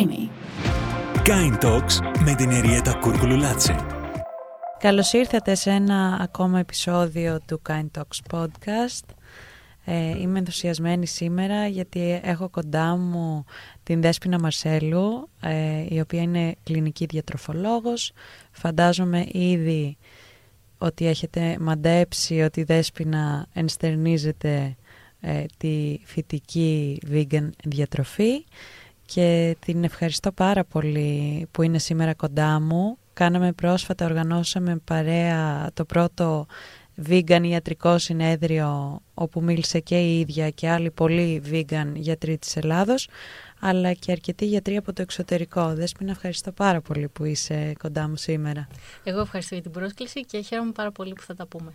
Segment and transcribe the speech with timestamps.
[0.00, 0.28] Creamy.
[1.24, 3.76] Kind Talks με την Εριέτα Κούρκουλουλάτσε.
[4.78, 9.14] Καλώς ήρθατε σε ένα ακόμα επεισόδιο του Kind Talks podcast.
[9.84, 13.44] Ε, είμαι ενθουσιασμένη σήμερα γιατί έχω κοντά μου
[13.82, 18.12] την Δέσποινα Μαρσέλου, ε, η οποία είναι κλινική διατροφολόγος.
[18.50, 19.96] Φαντάζομαι ήδη
[20.78, 24.76] ότι έχετε μαντέψει ότι η Δέσποινα ενστερνίζεται
[25.20, 28.44] ε, τη φυτική vegan διατροφή
[29.14, 32.98] και την ευχαριστώ πάρα πολύ που είναι σήμερα κοντά μου.
[33.12, 36.46] Κάναμε πρόσφατα, οργανώσαμε παρέα το πρώτο
[37.08, 43.08] vegan ιατρικό συνέδριο όπου μίλησε και η ίδια και άλλοι πολλοί vegan γιατροί της Ελλάδος
[43.60, 45.74] αλλά και αρκετοί γιατροί από το εξωτερικό.
[45.74, 48.68] Δέσποινα, ευχαριστώ πάρα πολύ που είσαι κοντά μου σήμερα.
[49.04, 51.72] Εγώ ευχαριστώ για την πρόσκληση και χαίρομαι πάρα πολύ που θα τα πούμε.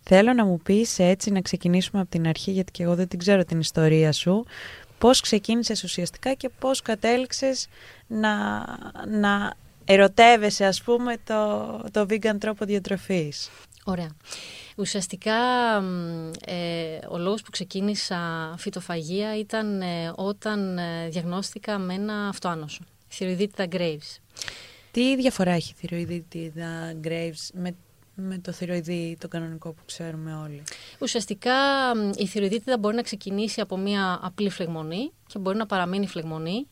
[0.00, 3.18] Θέλω να μου πεις έτσι να ξεκινήσουμε από την αρχή γιατί και εγώ δεν την
[3.18, 4.44] ξέρω την ιστορία σου.
[5.00, 7.66] Πώς ξεκίνησες ουσιαστικά και πώς κατέληξες
[8.06, 8.64] να,
[9.08, 9.54] να
[9.84, 13.50] ερωτεύεσαι ας πούμε το, το vegan τρόπο διατροφής.
[13.84, 14.10] Ωραία.
[14.76, 15.36] Ουσιαστικά
[16.46, 23.68] ε, ο λόγος που ξεκίνησα φυτοφαγία ήταν ε, όταν ε, διαγνώστηκα με ένα αυτοάνωσο, θηροειδίτιδα
[23.72, 24.18] Graves.
[24.90, 27.74] Τι διαφορά έχει η θηροειδίτιδα Graves με,
[28.14, 30.62] με το θηροειδή το κανονικό που ξέρουμε όλοι.
[30.98, 31.52] Ουσιαστικά
[32.16, 36.66] η θηροειδίτιδα μπορεί να ξεκινήσει από μια απλή φλεγμονή και μπορεί να παραμείνει φλεγμονή.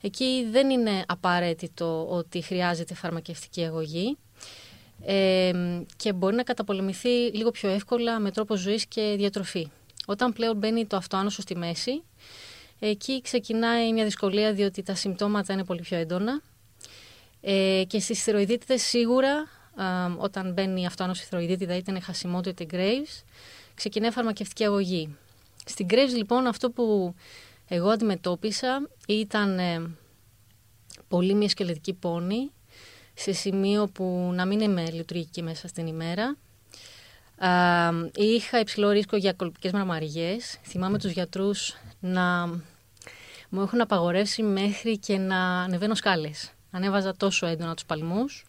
[0.00, 4.16] Εκεί δεν είναι απαραίτητο ότι χρειάζεται φαρμακευτική αγωγή
[5.96, 9.70] και μπορεί να καταπολεμηθεί λίγο πιο εύκολα με τρόπο ζωής και διατροφή.
[10.06, 12.02] Όταν πλέον μπαίνει το αυτοάνωσο στη μέση,
[12.78, 16.42] εκεί ξεκινάει μια δυσκολία διότι τα συμπτώματα είναι πολύ πιο έντονα
[17.40, 19.48] ε, και στις θηροειδίτιδες σίγουρα
[20.16, 23.22] όταν μπαίνει η αυτοάνωση θηροειδίτιδα είτε είναι χασιμότητα είτε Graves,
[23.74, 25.16] ξεκινάει φαρμακευτική αγωγή.
[25.64, 27.14] Στην Graves λοιπόν αυτό που
[27.68, 29.90] εγώ αντιμετώπισα ήταν ε,
[31.08, 32.50] πολύ μια σκελετική πόνη
[33.14, 36.36] σε σημείο που να μην είμαι λειτουργική μέσα στην ημέρα.
[37.36, 40.58] Α, είχα υψηλό ρίσκο για κολπικές μαρμαριές.
[40.62, 42.46] Θυμάμαι τους γιατρούς να
[43.48, 46.52] μου έχουν απαγορεύσει μέχρι και να ανεβαίνω σκάλες.
[46.70, 48.47] Ανέβαζα τόσο έντονα τους παλμούς.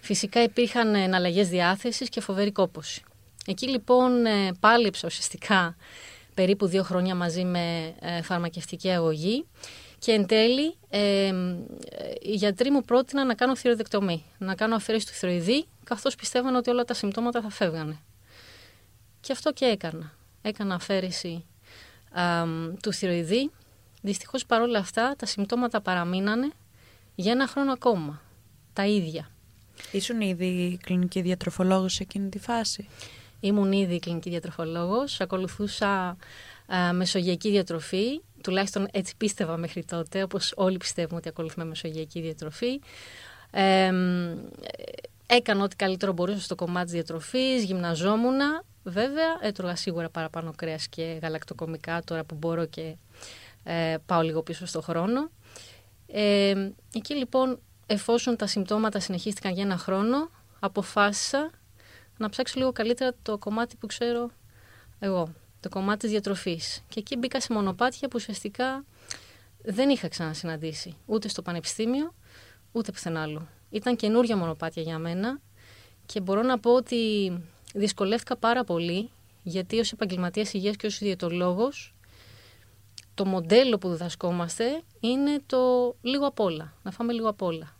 [0.00, 3.02] Φυσικά υπήρχαν εναλλαγές διάθεσης και φοβερή κόπωση.
[3.46, 5.76] Εκεί λοιπόν ε, πάλεψα ουσιαστικά
[6.34, 9.46] περίπου δύο χρόνια μαζί με ε, φαρμακευτική αγωγή
[9.98, 11.32] και εν τέλει, ε,
[12.20, 16.70] οι γιατροί μου πρότειναν να κάνω θηροειδεκτομή, να κάνω αφαίρεση του θηροειδή, καθώς πιστεύαν ότι
[16.70, 17.98] όλα τα συμπτώματα θα φεύγανε.
[19.20, 20.12] Και αυτό και έκανα.
[20.42, 21.44] Έκανα αφαίρεση
[22.82, 23.50] του θηροειδή.
[24.02, 26.50] Δυστυχώς παρόλα αυτά τα συμπτώματα παραμείνανε
[27.14, 28.22] για ένα χρόνο ακόμα.
[28.72, 29.30] Τα ίδια.
[29.92, 32.88] Ήσουν ήδη κλινική διατροφολόγος σε εκείνη τη φάση;
[33.40, 36.16] Ήμουν ήδη κλινική διατροφολόγος, ακολουθούσα
[36.66, 42.80] α, μεσογειακή διατροφή τουλάχιστον έτσι πίστευα μέχρι τότε, όπως όλοι πιστεύουμε ότι ακολουθούμε μεσογειακή διατροφή.
[43.50, 43.92] Ε,
[45.26, 48.38] έκανα ό,τι καλύτερο μπορούσα στο κομμάτι της διατροφής, γυμναζόμουν.
[48.82, 52.96] Βέβαια, έτρωγα σίγουρα παραπάνω κρέας και γαλακτοκομικά τώρα που μπορώ και
[53.64, 55.30] ε, πάω λίγο πίσω στο χρόνο.
[56.06, 57.58] Ε, εκεί λοιπόν,
[57.90, 61.50] εφόσον τα συμπτώματα συνεχίστηκαν για ένα χρόνο, αποφάσισα
[62.16, 64.30] να ψάξω λίγο καλύτερα το κομμάτι που ξέρω
[64.98, 66.84] εγώ το κομμάτι της διατροφής.
[66.88, 68.84] Και εκεί μπήκα σε μονοπάτια που ουσιαστικά
[69.62, 72.14] δεν είχα ξανασυναντήσει ούτε στο πανεπιστήμιο,
[72.72, 73.48] ούτε πουθενά άλλου.
[73.70, 75.40] Ήταν καινούργια μονοπάτια για μένα
[76.06, 77.32] και μπορώ να πω ότι
[77.74, 79.10] δυσκολεύτηκα πάρα πολύ
[79.42, 81.94] γιατί ως επαγγελματίας υγείας και ως ιδιαιτολόγος
[83.14, 87.76] το μοντέλο που διδασκόμαστε είναι το λίγο απ' όλα, να φάμε λίγο απ' όλα.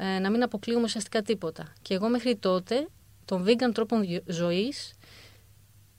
[0.00, 1.72] Ε, να μην αποκλείουμε ουσιαστικά τίποτα.
[1.82, 2.86] Και εγώ μέχρι τότε
[3.24, 4.94] τον vegan τρόπο ζωής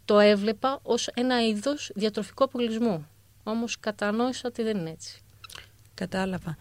[0.06, 3.08] το έβλεπα ως ένα είδος διατροφικού αποκλεισμού.
[3.44, 5.22] Όμως κατανόησα ότι δεν είναι έτσι.
[5.94, 6.58] Κατάλαβα.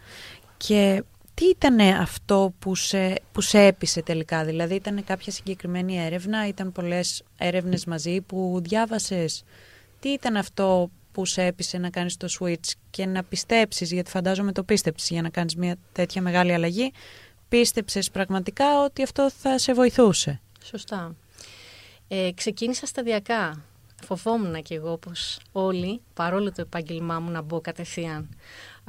[0.56, 1.04] Και
[1.34, 6.72] τι ήταν αυτό που σε, που σε έπεισε τελικά, δηλαδή ήταν κάποια συγκεκριμένη έρευνα, ήταν
[6.72, 9.44] πολλές έρευνες μαζί που διάβασες;
[10.00, 14.53] Τι ήταν αυτό που σε έπεισε να κάνεις το switch και να πιστέψεις, γιατί φαντάζομαι
[14.53, 16.92] το πίστεψες για να κάνεις μια τέτοια μεγάλη αλλαγή,
[17.48, 21.15] πίστεψες πραγματικά ότι αυτό θα σε βοηθούσε; Σωστά.
[22.09, 23.62] Ε, ξεκίνησα σταδιακά.
[24.04, 28.28] Φοβόμουν και εγώ όπως όλοι, παρόλο το επάγγελμά μου να μπω κατευθείαν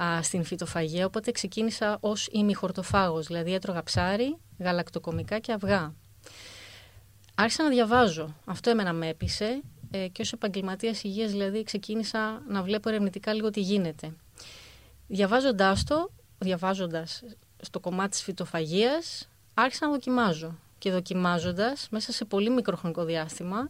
[0.01, 5.94] α, στην φυτοφαγία, οπότε ξεκίνησα ως ημιχορτοφάγος, δηλαδή έτρωγα ψάρι, γαλακτοκομικά και αυγά.
[7.35, 8.35] Άρχισα να διαβάζω.
[8.45, 13.50] Αυτό εμένα με έπεισε ε, και ως επαγγελματίας υγείας δηλαδή ξεκίνησα να βλέπω ερευνητικά λίγο
[13.50, 14.13] τι γίνεται.
[15.07, 17.23] Διαβάζοντάς το, διαβάζοντας
[17.61, 23.69] στο κομμάτι της φυτοφαγίας, άρχισα να δοκιμάζω και δοκιμάζοντας μέσα σε πολύ μικρό χρονικό διάστημα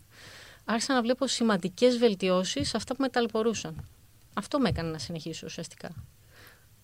[0.66, 3.86] άρχισα να βλέπω σημαντικές βελτιώσεις σε αυτά που με ταλαιπωρούσαν.
[4.34, 5.90] Αυτό με έκανε να συνεχίσω ουσιαστικά.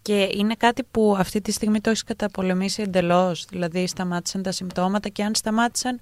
[0.01, 5.09] Και είναι κάτι που αυτή τη στιγμή το έχεις καταπολεμήσει εντελώς; Δηλαδή, σταμάτησαν τα συμπτώματα
[5.09, 5.99] και αν σταμάτησαν,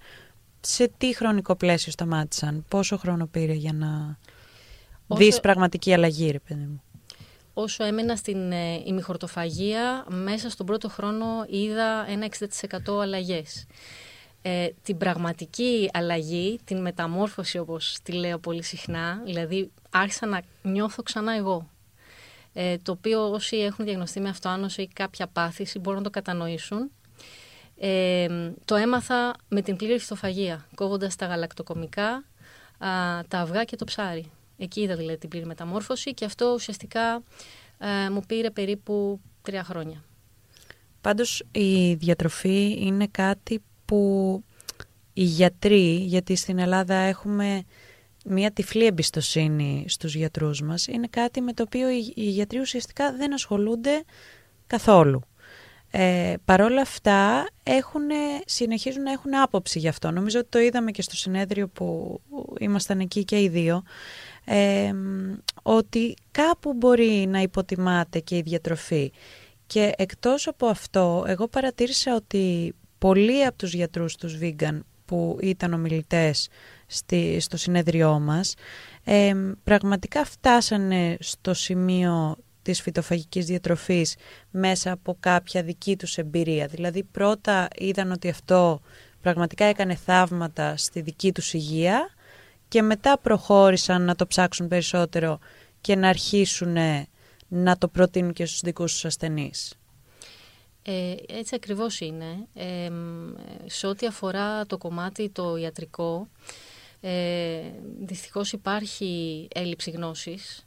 [0.61, 4.17] σε τι χρονικό πλαίσιο σταμάτησαν, πόσο χρόνο πήρε για να
[5.07, 5.23] Όσο...
[5.23, 6.83] δεις πραγματική αλλαγή, ρε παιδί μου;
[7.53, 12.27] Όσο έμενα στην ε, ημιχορτοφαγία, μέσα στον πρώτο χρόνο είδα ένα
[12.88, 13.65] 60% αλλαγές.
[14.41, 21.03] Ε, την πραγματική αλλαγή, την μεταμόρφωση όπως τη λέω πολύ συχνά, δηλαδή άρχισα να νιώθω
[21.03, 21.69] ξανά εγώ.
[22.53, 26.91] Ε, το οποίο όσοι έχουν διαγνωστεί με αυτοάνωση ή κάποια πάθηση μπορούν να το κατανοήσουν.
[27.77, 28.27] Ε,
[28.65, 32.23] το έμαθα με την πλήρη φυτοφαγία, κόβοντας τα γαλακτοκομικά,
[32.77, 34.31] α, τα αυγά και το ψάρι.
[34.63, 37.24] Εκεί είδα δηλαδή την πλήρη μεταμόρφωση και αυτό ουσιαστικά
[37.77, 40.04] ε, μου πήρε περίπου τρία χρόνια.
[41.01, 44.44] Πάντως η διατροφή είναι κάτι που
[45.13, 47.63] οι γιατροί, γιατί στην Ελλάδα έχουμε
[48.25, 53.33] μια τυφλή εμπιστοσύνη στους γιατρούς μας, είναι κάτι με το οποίο οι γιατροί ουσιαστικά δεν
[53.33, 54.04] ασχολούνται
[54.68, 55.21] καθόλου.
[55.95, 58.01] Ε, παρόλα αυτά έχουν,
[58.45, 60.12] συνεχίζουν να έχουν άποψη γι' αυτό.
[60.12, 62.19] Νομίζω ότι το είδαμε και στο συνέδριο που
[62.59, 63.83] ήμασταν εκεί και οι δύο,
[64.45, 64.94] ε,
[65.62, 69.12] ότι κάπου μπορεί να υποτιμάται και η διατροφή.
[69.68, 75.74] Και εκτός από αυτό, εγώ παρατήρησα ότι πολλοί από τους γιατρούς τους vegan που ήταν
[75.74, 76.50] ομιλητές
[76.88, 78.56] στη, στο συνέδριό μας,
[79.04, 84.16] ε, πραγματικά φτάσανε στο σημείο της φυτοφαγικής διατροφής
[84.51, 86.68] μέσα από κάποια δική τους εμπειρία.
[86.68, 88.81] Δηλαδή πρώτα είδαν ότι αυτό
[89.22, 92.10] πραγματικά έκανε θαύματα στη δική τους υγεία
[92.73, 95.39] και μετά προχώρησαν να το ψάξουν περισσότερο
[95.81, 96.77] και να αρχίσουν
[97.47, 99.73] να το προτείνουν και στους δικούς τους ασθενείς.
[100.83, 102.47] Ε, έτσι ακριβώς είναι.
[102.53, 102.89] Ε,
[103.65, 106.27] σε ό,τι αφορά το κομμάτι το ιατρικό,
[107.01, 107.61] ε,
[107.99, 110.65] δυστυχώς υπάρχει έλλειψη γνώσης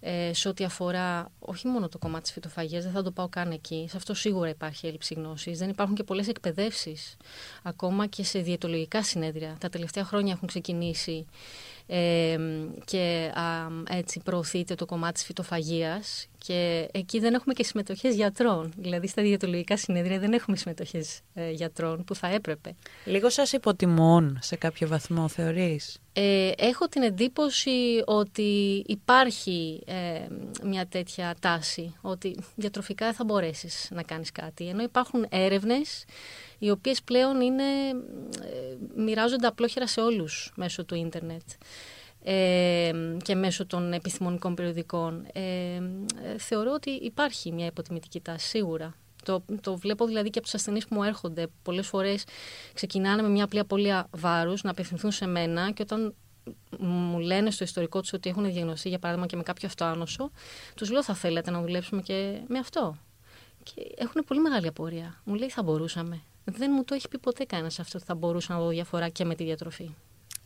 [0.00, 3.50] ε, σε ό,τι αφορά όχι μόνο το κομμάτι της φυτοφαγίας, δεν θα το πάω καν
[3.50, 5.58] εκεί, σε αυτό σίγουρα υπάρχει έλλειψη γνώσης.
[5.58, 7.16] Δεν υπάρχουν και πολλές εκπαιδεύσεις,
[7.62, 9.56] ακόμα και σε διαιτολογικά συνέδρια.
[9.60, 11.26] Τα τελευταία χρόνια έχουν ξεκινήσει
[12.84, 18.72] και α, έτσι προωθείται το κομμάτι της φυτοφαγίας και εκεί δεν έχουμε και συμμετοχές γιατρών.
[18.76, 22.74] Δηλαδή στα διαιτολογικά συνέδρια δεν έχουμε συμμετοχές ε, γιατρών που θα έπρεπε.
[23.04, 30.26] Λίγο σας υποτιμούν σε κάποιο βαθμό θεωρείς; Ε, έχω την εντύπωση ότι υπάρχει ε,
[30.64, 34.68] μια τέτοια τάση ότι διατροφικά δεν θα μπορέσεις να κάνεις κάτι.
[34.68, 36.04] Ενώ υπάρχουν έρευνες
[36.58, 37.64] οι οποίες πλέον είναι,
[38.42, 41.42] ε, μοιράζονται απλόχερα σε όλους μέσω του ίντερνετ
[42.22, 45.26] ε, και μέσω των επιστημονικών περιοδικών.
[45.32, 45.80] Ε,
[46.38, 48.94] θεωρώ ότι υπάρχει μια υποτιμητική τάση, σίγουρα.
[49.24, 51.46] Το, το βλέπω δηλαδή και από τους ασθενείς που μου έρχονται.
[51.62, 52.24] Πολλές φορές
[52.72, 56.14] ξεκινάνε με μια απλή απώλεια βάρους να απευθυνθούν σε μένα και όταν
[56.78, 60.30] μου λένε στο ιστορικό τους ότι έχουν διαγνωστεί, για παράδειγμα, και με κάποιο αυτοάνωσο,
[60.74, 62.96] τους λέω θα θέλετε να δουλέψουμε και με αυτό.
[63.62, 65.20] Και έχουν πολύ μεγάλη απορία.
[65.24, 66.20] Μου λέει θα μπορούσαμε.
[66.44, 69.24] Δεν μου το έχει πει ποτέ κανένας αυτό ότι θα μπορούσα να δω διαφορά και
[69.24, 69.90] με τη διατροφή.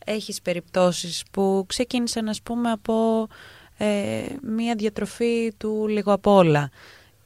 [0.05, 3.27] Έχεις περιπτώσεις που ξεκίνησαν ας πούμε από
[3.77, 6.69] ε, μία διατροφή του λίγο απ' όλα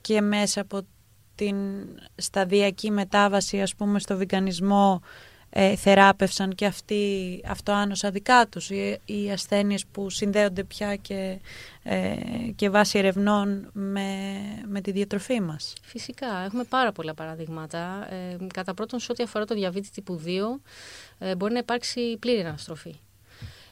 [0.01, 0.81] και μέσα από
[1.35, 1.55] την
[2.15, 5.01] σταδιακή μετάβαση ας πούμε στο βιγκανισμό
[5.50, 11.40] ε, θεράπευσαν και αυτοί αυτοάνωσα δικά τους οι, οι ασθένειες που συνδέονται πια και,
[11.84, 12.16] ε,
[12.56, 14.30] και βάσει ερευνών με,
[14.68, 15.74] με τη διατροφή μας.
[15.84, 18.08] Φυσικά, έχουμε πάρα πολλά παραδείγματα.
[18.13, 20.62] Ε, κατά πρώτον, σε ό,τι αφορά το διαβήτη τύπου 2,
[21.18, 23.00] ε, μπορεί να υπάρξει πλήρη αναστροφή.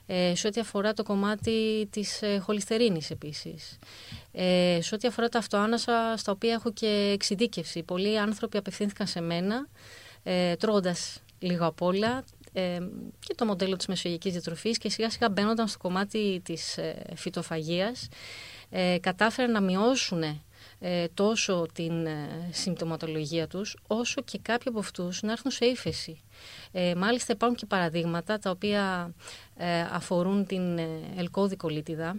[0.09, 3.79] Ε, σε ό,τι αφορά το κομμάτι της ε, χολυστερίνης επίσης.
[4.31, 7.83] Ε, σε ό,τι αφορά τα αυτοάνασα στα οποία έχω και εξειδίκευση.
[7.83, 9.67] Πολλοί άνθρωποι απευθύνθηκαν σε μένα
[10.23, 12.79] ε, τρώγοντας λίγο απ' όλα ε,
[13.19, 18.07] και το μοντέλο της μεσογειακής διατροφής και σιγά σιγά μπαίνονταν στο κομμάτι της ε, φυτοφαγίας
[18.69, 20.23] ε, κατάφεραν να μειώσουν
[20.79, 26.21] ε, τόσο την ε, συμπτωματολογία τους όσο και κάποιοι από αυτούς να έρθουν σε ύφεση.
[26.71, 29.13] Ε, μάλιστα υπάρχουν και παραδείγματα τα οποία
[29.91, 30.79] αφορούν την
[31.17, 32.15] ελκώδικο λίτιδα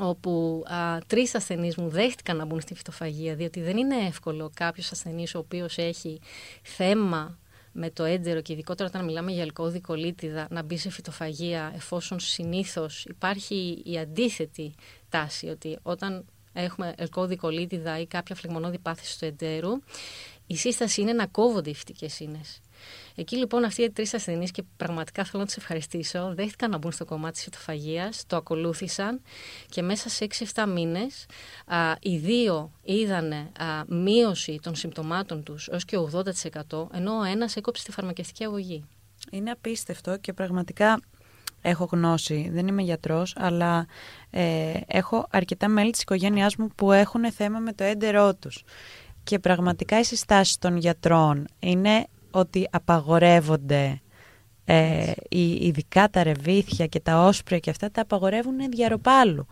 [0.00, 4.92] όπου α, τρεις ασθενείς μου δέχτηκαν να μπουν στη φυτοφαγία διότι δεν είναι εύκολο κάποιος
[4.92, 6.20] ασθενής ο οποίος έχει
[6.62, 7.38] θέμα
[7.78, 12.20] με το έντερο και ειδικότερα όταν μιλάμε για αλκοόδη κολίτιδα να μπει σε φυτοφαγία εφόσον
[12.20, 14.74] συνήθως υπάρχει η αντίθετη
[15.08, 19.70] τάση ότι όταν έχουμε αλκοόδη κολίτιδα ή κάποια φλεγμονώδη πάθηση του εντέρου
[20.46, 22.60] η σύσταση είναι να κόβονται οι φυτικές ίνες.
[23.14, 26.92] Εκεί λοιπόν αυτοί οι τρεις ασθενείς και πραγματικά θέλω να τους ευχαριστήσω, δέχτηκαν να μπουν
[26.92, 29.20] στο κομμάτι της φυτοφαγία, το ακολούθησαν
[29.68, 31.26] και μέσα σε 6-7 μήνες
[32.00, 33.32] οι δύο είδαν
[33.88, 35.96] μείωση των συμπτωμάτων τους έως και
[36.70, 38.84] 80%, ενώ ο ένας έκοψε τη φαρμακευτική αγωγή.
[39.30, 41.00] Είναι απίστευτο και πραγματικά
[41.62, 43.86] έχω γνώση, δεν είμαι γιατρός, αλλά
[44.30, 48.64] ε, έχω αρκετά μέλη της οικογένειάς μου που έχουν θέμα με το έντερό τους.
[49.24, 54.00] Και πραγματικά οι συστάσεις των γιατρών είναι ότι απαγορεύονται
[54.64, 59.46] ε, ειδικά τα ρεβίθια και τα όσπρια και αυτά τα απαγορεύουν διαρροπάλου.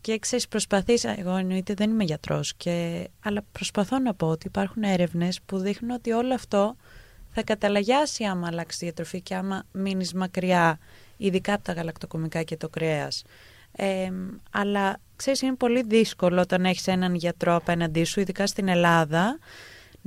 [0.00, 1.04] Και ξέρεις, προσπαθείς.
[1.04, 2.54] Εγώ εννοείται δεν είμαι γιατρός,
[3.20, 6.76] αλλά προσπαθώ να πω ότι υπάρχουν έρευνες που δείχνουν ότι όλο αυτό
[7.30, 10.78] θα καταλαγιάσει άμα αλλάξει τη διατροφή και άμα μείνεις μακριά,
[11.16, 13.24] ειδικά από τα γαλακτοκομικά και το κρέας.
[13.72, 14.10] Ε,
[14.50, 19.38] αλλά ξέρεις είναι πολύ δύσκολο όταν έχεις έναν γιατρό απέναντί σου, ειδικά στην Ελλάδα,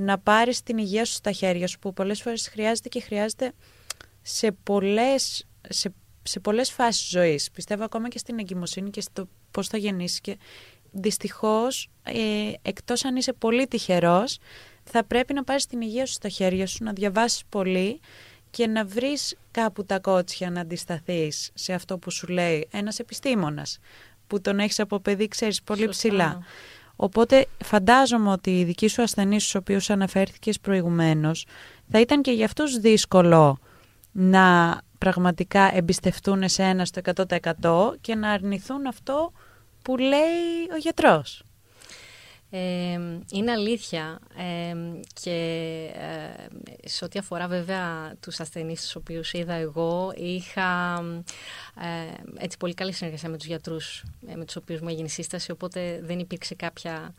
[0.00, 3.52] να πάρεις την υγεία σου στα χέρια σου που πολλές φορές χρειάζεται και χρειάζεται
[4.22, 7.50] σε πολλές, σε, σε πολλές φάσεις ζωής.
[7.50, 10.38] Πιστεύω ακόμα και στην εγκυμοσύνη και στο πώς θα γεννήσεις και
[10.90, 14.38] δυστυχώς ε, εκτός αν είσαι πολύ τυχερός
[14.84, 18.00] θα πρέπει να πάρεις την υγεία σου στα χέρια σου, να διαβάσεις πολύ
[18.50, 23.78] και να βρεις κάπου τα κότσια να αντισταθείς σε αυτό που σου λέει ένας επιστήμονας
[24.26, 26.42] που τον έχεις από παιδί, ξέρεις, πολύ ψηλά.
[27.00, 31.46] Οπότε φαντάζομαι ότι οι δικοί σου ασθενείς στους οποίους αναφέρθηκες προηγουμένως
[31.90, 33.58] θα ήταν και για αυτούς δύσκολο
[34.12, 37.00] να πραγματικά εμπιστευτούν σε ένα στο
[37.60, 39.32] 100% και να αρνηθούν αυτό
[39.82, 41.42] που λέει ο γιατρός.
[42.50, 43.00] Ε,
[43.32, 44.74] είναι αλήθεια ε,
[45.22, 45.30] και
[46.82, 51.00] ε, σε ό,τι αφορά βέβαια τους ασθενείς τους οποίους είδα εγώ είχα
[51.80, 54.04] ε, έτσι πολύ καλή συνεργασία με τους γιατρούς
[54.36, 57.14] με τους οποίους μου έγινε σύσταση οπότε δεν υπήρξε κάποια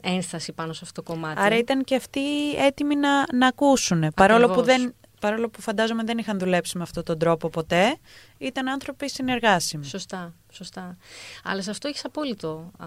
[0.00, 1.40] ένσταση πάνω σε αυτό το κομμάτι.
[1.40, 6.18] Άρα ήταν και αυτοί έτοιμοι να, να ακούσουν παρόλο που δεν παρόλο που φαντάζομαι δεν
[6.18, 7.96] είχαν δουλέψει με αυτόν τον τρόπο ποτέ,
[8.38, 9.84] ήταν άνθρωποι συνεργάσιμοι.
[9.84, 10.96] Σωστά, σωστά.
[11.44, 12.86] Αλλά σε αυτό έχεις απόλυτο α,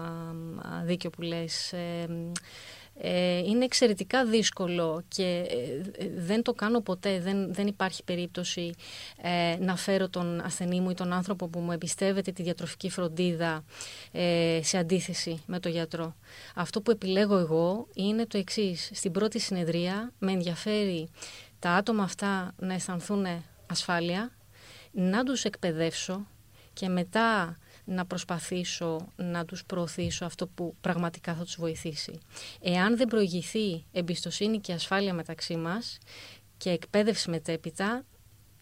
[0.84, 1.72] δίκιο που λες.
[1.72, 2.06] Ε,
[2.96, 5.46] ε, είναι εξαιρετικά δύσκολο και
[5.98, 8.74] ε, δεν το κάνω ποτέ, δεν, δεν υπάρχει περίπτωση
[9.22, 13.64] ε, να φέρω τον ασθενή μου ή τον άνθρωπο που μου εμπιστεύεται τη διατροφική φροντίδα
[14.60, 16.14] σε αντίθεση με τον γιατρό.
[16.54, 18.90] Αυτό που επιλέγω εγώ είναι το εξής.
[18.94, 21.08] Στην πρώτη συνεδρία με ενδιαφέρει
[21.64, 23.26] τα άτομα αυτά να αισθανθούν
[23.66, 24.30] ασφάλεια,
[24.92, 26.26] να τους εκπαιδεύσω
[26.72, 32.18] και μετά να προσπαθήσω να τους προωθήσω αυτό που πραγματικά θα τους βοηθήσει.
[32.60, 35.98] Εάν δεν προηγηθεί εμπιστοσύνη και ασφάλεια μεταξύ μας
[36.56, 38.04] και εκπαίδευση μετέπειτα,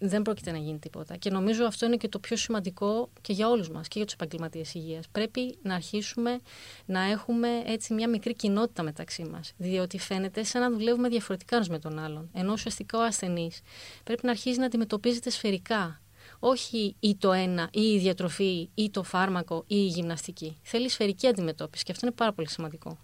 [0.06, 1.16] δεν πρόκειται να γίνει τίποτα.
[1.16, 4.14] Και νομίζω αυτό είναι και το πιο σημαντικό και για όλους μας και για τους
[4.14, 5.08] επαγγελματίες υγείας.
[5.12, 6.40] Πρέπει να αρχίσουμε
[6.86, 9.52] να έχουμε έτσι μια μικρή κοινότητα μεταξύ μας.
[9.56, 12.30] Διότι φαίνεται σαν να δουλεύουμε διαφορετικά με τον άλλον.
[12.32, 13.60] Ενώ ουσιαστικά ο ασθενής
[14.04, 16.00] πρέπει να αρχίσει να αντιμετωπίζεται σφαιρικά.
[16.38, 20.56] Όχι ή το ένα, ή η διατροφή, ή το φάρμακο, ή η γυμναστική.
[20.62, 22.98] Θέλει σφαιρική αντιμετώπιση και αυτό είναι πάρα πολύ σημαντικό.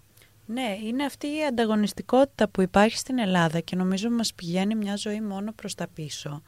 [0.51, 5.21] Ναι, είναι αυτή η ανταγωνιστικότητα που υπάρχει στην Ελλάδα και νομίζω μας πηγαίνει μια ζωή
[5.21, 6.41] μόνο προς τα πίσω.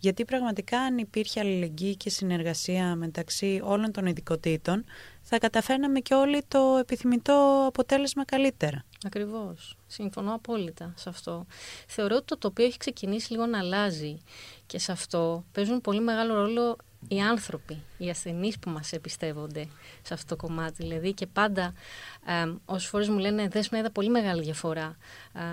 [0.00, 4.84] Γιατί πραγματικά αν υπήρχε αλληλεγγύη και συνεργασία μεταξύ όλων των ειδικοτήτων,
[5.22, 8.84] θα καταφέρναμε και όλοι το επιθυμητό αποτέλεσμα καλύτερα.
[9.06, 9.76] Ακριβώς.
[9.86, 11.46] Συμφωνώ απόλυτα σε αυτό.
[11.86, 14.22] Θεωρώ ότι το τοπίο έχει ξεκινήσει λίγο να αλλάζει
[14.66, 16.76] και σε αυτό παίζουν πολύ μεγάλο ρόλο
[17.08, 19.68] οι άνθρωποι, οι ασθενείς που μας εμπιστεύονται
[20.02, 20.74] σε αυτό το κομμάτι.
[20.76, 21.74] Δηλαδή και πάντα
[22.26, 24.96] ε, όσες φορές μου λένε δες με είδα πολύ μεγάλη διαφορά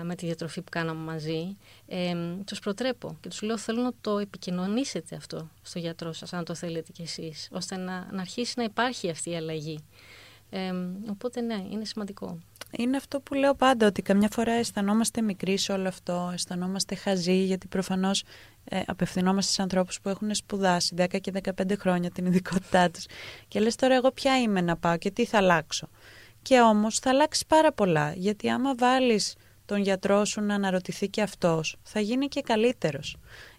[0.02, 2.14] με τη διατροφή που κάναμε μαζί, ε,
[2.44, 6.54] τους προτρέπω και τους λέω θέλω να το επικοινωνήσετε αυτό στο γιατρό σας, αν το
[6.54, 9.84] θέλετε κι εσείς, ώστε να, να αρχίσει να υπάρχει αυτή η αλλαγή.
[10.50, 10.72] Ε,
[11.10, 12.38] οπότε ναι, είναι σημαντικό.
[12.70, 17.44] Είναι αυτό που λέω πάντα, ότι καμιά φορά αισθανόμαστε μικροί σε όλο αυτό, αισθανόμαστε χαζοί,
[17.44, 18.24] γιατί προφανώς
[18.64, 23.06] ε, απευθυνόμαστε σε ανθρώπους που έχουν σπουδάσει 10 και 15 χρόνια την ειδικότητά τους
[23.48, 25.88] και λες τώρα εγώ ποια είμαι να πάω και τι θα αλλάξω.
[26.42, 31.22] Και όμως θα αλλάξει πάρα πολλά, γιατί άμα βάλεις τον γιατρό σου να αναρωτηθεί και
[31.22, 33.16] αυτός, θα γίνει και καλύτερος.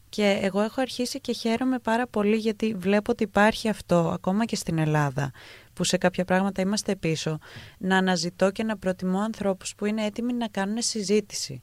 [0.10, 4.56] Και εγώ έχω αρχίσει και χαίρομαι πάρα πολύ γιατί βλέπω ότι υπάρχει αυτό ακόμα και
[4.56, 5.32] στην Ελλάδα
[5.80, 7.40] που σε κάποια πράγματα είμαστε πίσω
[7.78, 11.62] να αναζητώ και να προτιμώ ανθρώπους που είναι έτοιμοι να κάνουν συζήτηση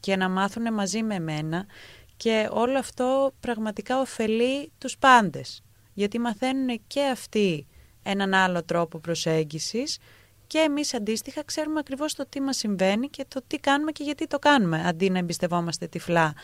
[0.00, 1.66] και να μάθουν μαζί με μένα
[2.16, 5.62] και όλο αυτό πραγματικά ωφελεί τους πάντες
[5.92, 7.66] γιατί μαθαίνουν και αυτοί
[8.02, 9.98] έναν άλλο τρόπο προσέγγισης
[10.46, 14.26] και εμείς αντίστοιχα ξέρουμε ακριβώς το τι μας συμβαίνει και το τι κάνουμε και γιατί
[14.26, 16.34] το κάνουμε αντί να εμπιστευόμαστε τυφλά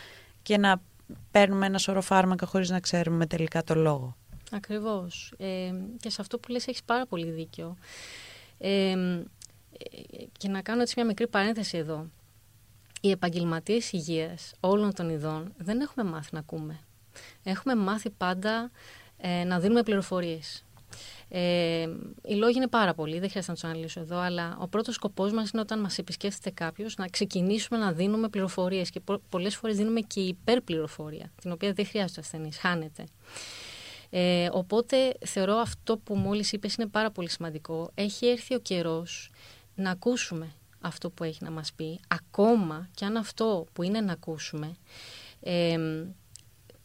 [0.43, 0.83] και να
[1.31, 4.17] παίρνουμε ένα σωρό φάρμακα χωρίς να ξέρουμε τελικά το λόγο.
[4.51, 5.33] Ακριβώς.
[5.37, 7.77] Ε, και σε αυτό που λες έχεις πάρα πολύ δίκιο.
[8.59, 8.97] Ε,
[10.39, 12.07] και να κάνω έτσι μια μικρή παρένθεση εδώ.
[13.01, 16.81] Οι επαγγελματίες υγείας όλων των ειδών δεν έχουμε μάθει να ακούμε.
[17.43, 18.71] Έχουμε μάθει πάντα
[19.17, 20.65] ε, να δίνουμε πληροφορίες.
[21.29, 21.89] Ε,
[22.23, 25.33] οι λόγοι είναι πάρα πολλοί, δεν χρειάζεται να τους αναλύσω εδώ, αλλά ο πρώτος σκοπός
[25.33, 28.91] μας είναι όταν μας επισκέφτεται κάποιος να ξεκινήσουμε να δίνουμε πληροφορίες.
[28.91, 33.05] Και πο- πολλές φορές δίνουμε και υπερπληροφορία, την οποία δεν χρειάζεται ο ασθενής, χάνεται.
[34.11, 37.91] Ε, οπότε θεωρώ αυτό που μόλις είπες είναι πάρα πολύ σημαντικό.
[37.95, 39.31] Έχει έρθει ο καιρός
[39.75, 44.13] να ακούσουμε αυτό που έχει να μας πει, ακόμα και αν αυτό που είναι να
[44.13, 44.77] ακούσουμε,
[45.41, 45.79] ε,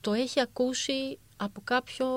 [0.01, 2.07] το έχει ακούσει από κάποιο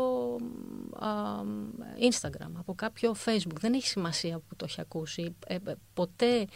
[2.11, 3.58] Instagram, από κάποιο Facebook.
[3.61, 5.34] Δεν έχει σημασία που το έχει ακούσει.
[5.46, 6.46] Ε, ε, ποτέ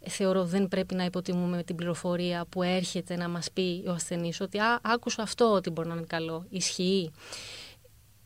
[0.00, 4.58] θεωρώ δεν πρέπει να υποτιμούμε την πληροφορία που έρχεται να μας πει ο ασθενής ότι
[4.58, 6.46] «Α, άκουσα αυτό ότι μπορεί να είναι καλό».
[6.48, 7.10] Ισχύει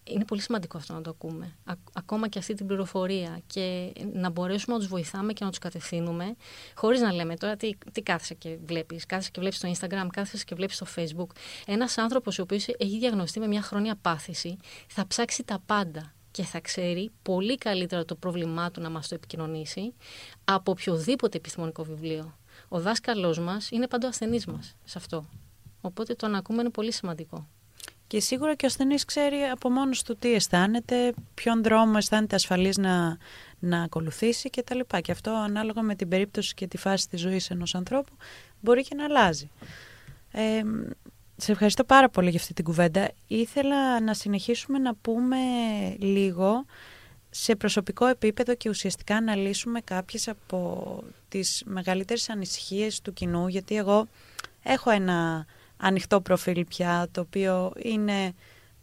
[0.05, 1.57] είναι πολύ σημαντικό αυτό να το ακούμε.
[1.93, 6.37] ακόμα και αυτή την πληροφορία και να μπορέσουμε να τους βοηθάμε και να τους κατευθύνουμε,
[6.75, 9.07] χωρίς να λέμε τώρα τι, τι κάθεσαι και βλέπεις.
[9.07, 11.37] Κάθεσαι και βλέπεις στο Instagram, κάθεσαι και βλέπεις στο Facebook.
[11.67, 16.43] Ένας άνθρωπος ο οποίος έχει διαγνωστεί με μια χρόνια πάθηση θα ψάξει τα πάντα και
[16.43, 19.95] θα ξέρει πολύ καλύτερα το πρόβλημά του να μας το επικοινωνήσει
[20.45, 22.39] από οποιοδήποτε επιστημονικό βιβλίο.
[22.69, 25.25] Ο δάσκαλός μας είναι πάντα ο ασθενής μας σε αυτό.
[25.81, 27.47] Οπότε το να ακούμε είναι πολύ σημαντικό.
[28.11, 32.77] Και σίγουρα και ο ασθενής ξέρει από μόνος του τι αισθάνεται, ποιον δρόμο αισθάνεται ασφαλής
[32.77, 33.17] να,
[33.59, 34.79] να ακολουθήσει κτλ.
[34.87, 38.13] Και, και αυτό ανάλογα με την περίπτωση και τη φάση της ζωής ενός ανθρώπου
[38.61, 39.51] μπορεί και να αλλάζει.
[40.33, 40.63] Ε,
[41.37, 43.11] σε ευχαριστώ πάρα πολύ για αυτή την κουβέντα.
[43.27, 45.37] Ήθελα να συνεχίσουμε να πούμε
[45.99, 46.65] λίγο
[47.31, 53.77] σε προσωπικό επίπεδο και ουσιαστικά να λύσουμε κάποιες από τις μεγαλύτερες ανησυχίες του κοινού, γιατί
[53.77, 54.09] εγώ
[54.63, 55.47] έχω ένα
[55.81, 58.35] ανοιχτό προφίλ πια, το οποίο είναι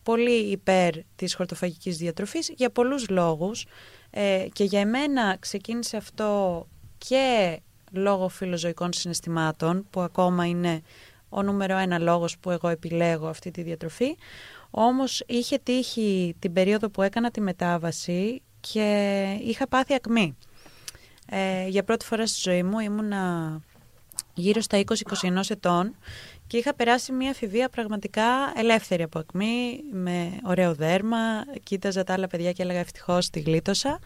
[0.04, 3.66] πολύ υπέρ της χορτοφαγικής διατροφής για πολλούς λόγους
[4.10, 7.60] ε, και για εμένα ξεκίνησε αυτό και
[7.92, 10.82] λόγω φιλοζωικών συναισθημάτων που ακόμα είναι
[11.30, 14.16] ο νούμερο ένα λόγος που εγώ επιλέγω αυτή τη διατροφή
[14.70, 20.38] όμως είχε τύχει την περίοδο που έκανα τη μετάβαση και είχα πάθει ακμή.
[21.30, 23.62] Ε, για πρώτη φορά στη ζωή μου ήμουνα
[24.38, 24.94] γύρω στα 20-21
[25.48, 25.96] ετών
[26.48, 28.24] και είχα περάσει μια εφηβεία πραγματικά
[28.56, 31.46] ελεύθερη από ακμή, με ωραίο δέρμα.
[31.64, 34.00] Κοίταζα τα άλλα παιδιά και έλεγα ευτυχώς τη γλίτωσα.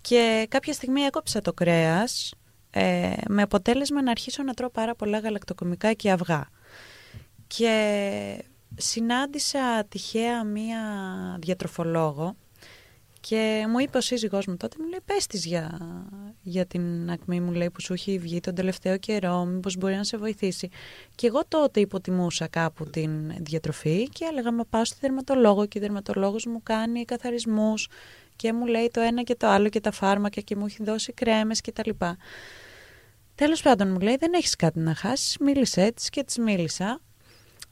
[0.00, 2.34] Και κάποια στιγμή έκοψα το κρέας
[2.70, 6.48] ε, με αποτέλεσμα να αρχίσω να τρώω πάρα πολλά γαλακτοκομικά και αυγά.
[7.46, 8.44] Και
[8.76, 10.80] συνάντησα τυχαία μία
[11.40, 12.36] διατροφολόγο
[13.28, 15.78] και μου είπε ο σύζυγός μου τότε, μου λέει πες της για,
[16.42, 20.04] για την ακμή μου λέει που σου έχει βγει τον τελευταίο καιρό, μήπως μπορεί να
[20.04, 20.68] σε βοηθήσει.
[21.14, 23.10] Και εγώ τότε υποτιμούσα κάπου την
[23.40, 27.88] διατροφή και έλεγα μα πάω στη δερματολόγο και η δερματολόγος μου κάνει καθαρισμούς
[28.36, 31.12] και μου λέει το ένα και το άλλο και τα φάρμακα και μου έχει δώσει
[31.12, 32.16] κρέμες και τα λοιπά.
[33.34, 37.00] Τέλος πάντων μου λέει δεν έχεις κάτι να χάσεις, μίλησε έτσι και της μίλησα.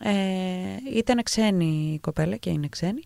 [0.01, 3.03] Ε, ήταν ξένη η κοπέλα και είναι ξένη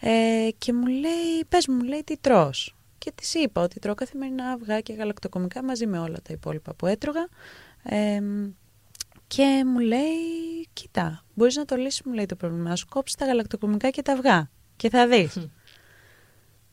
[0.00, 2.76] ε, και μου λέει, πες μου, λέει, τι τρως.
[2.98, 6.86] Και της είπα ότι τρώω καθημερινά αυγά και γαλακτοκομικά μαζί με όλα τα υπόλοιπα που
[6.86, 7.28] έτρωγα.
[7.82, 8.20] Ε,
[9.26, 13.26] και μου λέει, κοίτα, μπορείς να το λύσεις, μου λέει το πρόβλημά σου, κόψεις τα
[13.26, 15.48] γαλακτοκομικά και τα αυγά και θα δεις.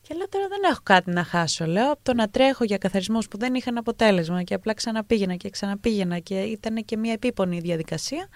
[0.00, 1.66] Και λέω τώρα δεν έχω κάτι να χάσω.
[1.66, 5.50] Λέω από το να τρέχω για καθαρισμούς που δεν είχαν αποτέλεσμα και απλά ξαναπήγαινα και
[5.50, 8.28] ξαναπήγαινα και ήταν και μια επίπονη διαδικασία.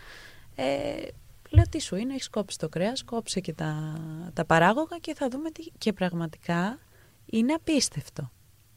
[0.61, 1.09] Ε,
[1.51, 4.01] Λέω τι σου είναι, έχεις κόψει το κρέας, κόψε και τα,
[4.33, 5.65] τα παράγωγα και θα δούμε τι.
[5.79, 6.79] Και πραγματικά
[7.27, 8.31] είναι απίστευτο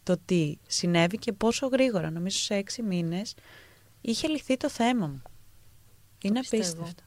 [0.03, 2.11] το τι συνέβη και πόσο γρήγορα.
[2.11, 3.35] Νομίζω σε έξι μήνες
[4.01, 5.21] είχε λυθεί το θέμα μου.
[6.21, 7.03] Είναι απίστευτο.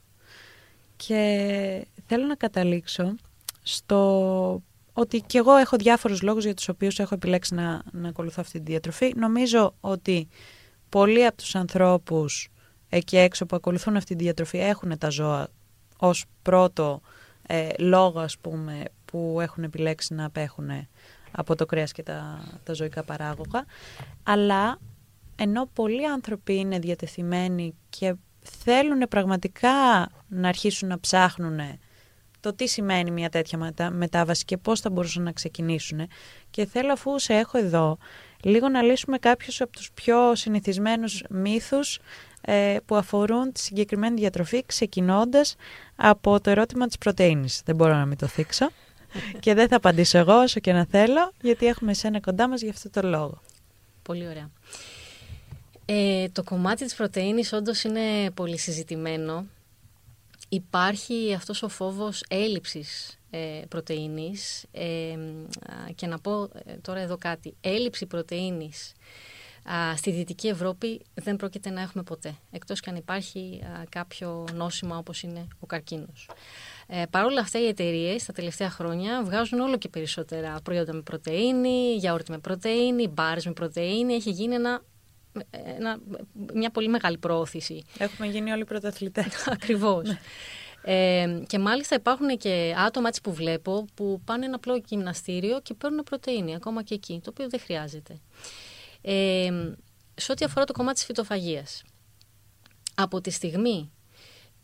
[0.97, 3.15] Και θέλω να καταλήξω
[3.63, 8.41] στο ότι και εγώ έχω διάφορους λόγους για τους οποίους έχω επιλέξει να, να ακολουθώ
[8.41, 9.13] αυτή τη διατροφή.
[9.17, 10.29] Νομίζω ότι
[10.89, 12.49] πολλοί από τους ανθρώπους
[12.89, 15.49] εκεί έξω που ακολουθούν αυτή τη διατροφή έχουν τα ζώα
[15.99, 17.01] ως πρώτο
[17.47, 20.71] ε, λόγο ας πούμε που έχουν επιλέξει να απέχουν
[21.31, 23.65] από το κρέας και τα, τα ζωικά παράγωγα.
[24.23, 24.79] Αλλά
[25.37, 31.61] ενώ πολλοί άνθρωποι είναι διατεθειμένοι και θέλουν πραγματικά να αρχίσουν να ψάχνουν
[32.41, 36.09] το τι σημαίνει μια τέτοια μετάβαση και πώς θα μπορούσαν να ξεκινήσουν
[36.51, 37.99] και θέλω αφού σε έχω εδώ
[38.43, 41.99] λίγο να λύσουμε κάποιους από τους πιο συνηθισμένους μύθους
[42.45, 45.57] ε, που αφορούν τη συγκεκριμένη διατροφή ξεκινώντας
[45.97, 47.63] από το ερώτημα της πρωτεΐνης.
[47.65, 48.71] Δεν μπορώ να μην το θίξω
[49.41, 52.71] και δεν θα απαντήσω εγώ όσο και να θέλω γιατί έχουμε εσένα κοντά μας για
[52.71, 53.41] αυτό το λόγο.
[54.03, 54.51] Πολύ ωραία.
[55.87, 59.47] Ε, το κομμάτι της πρωτεΐνης όντως είναι πολύ συζητημένο.
[60.49, 65.17] Υπάρχει αυτός ο φόβος έλλειψης ε, πρωτεΐνης ε,
[65.95, 67.55] και να πω ε, τώρα εδώ κάτι.
[67.61, 68.93] Έλλειψη πρωτεΐνης
[69.97, 75.23] στη Δυτική Ευρώπη δεν πρόκειται να έχουμε ποτέ, εκτός και αν υπάρχει κάποιο νόσημα όπως
[75.23, 76.29] είναι ο καρκίνος.
[76.87, 81.01] Ε, Παρ' όλα αυτά οι εταιρείες τα τελευταία χρόνια βγάζουν όλο και περισσότερα προϊόντα με
[81.01, 84.15] πρωτεΐνη, γιαούρτι με πρωτεΐνη, μπάρες με πρωτεΐνη.
[84.15, 84.83] Έχει γίνει ένα,
[85.77, 85.99] ένα,
[86.55, 87.85] μια πολύ μεγάλη προώθηση.
[87.99, 89.47] Έχουμε γίνει όλοι πρωταθλητές.
[89.57, 90.09] Ακριβώς.
[90.09, 90.19] Ναι.
[90.87, 95.75] Ε, και μάλιστα υπάρχουν και άτομα έτσι που βλέπω που πάνε ένα απλό γυμναστήριο και
[95.75, 98.21] παίρνουν πρωτεΐνη, ακόμα και εκεί, το οποίο δεν χρειάζεται.
[99.07, 99.73] Ε,
[100.15, 101.83] σε ό,τι αφορά το κομμάτι της φυτοφαγίας,
[102.95, 103.93] από τη στιγμή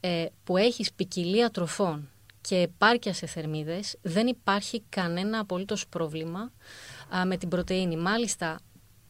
[0.00, 2.08] ε, που έχεις ποικιλία τροφών
[2.40, 6.52] και επάρκεια σε θερμίδες, δεν υπάρχει κανένα απολύτως πρόβλημα
[7.26, 7.96] με την πρωτεΐνη.
[7.96, 8.60] Μάλιστα,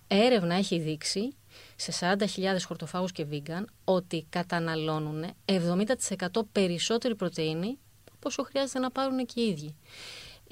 [0.06, 1.34] έρευνα έχει δείξει
[1.76, 2.26] σε 40.000
[2.66, 9.48] χορτοφάγους και vegan ότι καταναλώνουν 70% περισσότερη πρωτεΐνη από όσο χρειάζεται να πάρουν και οι
[9.48, 9.74] ίδιοι.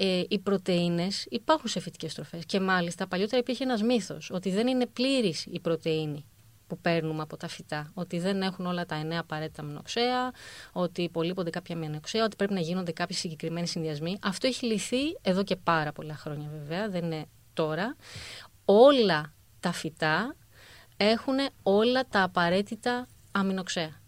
[0.00, 4.66] Ε, οι πρωτεΐνες υπάρχουν σε φυτικές τροφές και μάλιστα παλιότερα υπήρχε ένας μύθος ότι δεν
[4.66, 6.24] είναι πλήρης η πρωτεΐνη
[6.66, 7.90] που παίρνουμε από τα φυτά.
[7.94, 10.30] Ότι δεν έχουν όλα τα εννέα απαραίτητα μηνοξέα,
[10.72, 14.18] ότι υπολείπονται κάποια μηνοξέα, ότι πρέπει να γίνονται κάποιοι συγκεκριμένοι συνδυασμοί.
[14.22, 17.96] Αυτό έχει λυθεί εδώ και πάρα πολλά χρόνια βέβαια, δεν είναι τώρα.
[18.64, 20.36] Όλα τα φυτά
[20.96, 24.00] έχουν όλα τα απαραίτητα αμινοξέα.